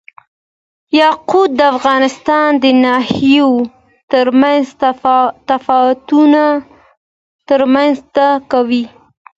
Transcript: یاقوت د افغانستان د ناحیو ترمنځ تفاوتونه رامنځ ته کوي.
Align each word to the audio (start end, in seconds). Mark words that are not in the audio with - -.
یاقوت 0.99 1.49
د 1.59 1.61
افغانستان 1.75 2.49
د 2.63 2.65
ناحیو 2.85 3.49
ترمنځ 4.11 4.63
تفاوتونه 5.49 6.43
رامنځ 7.61 7.95
ته 8.15 8.27
کوي. 8.51 8.85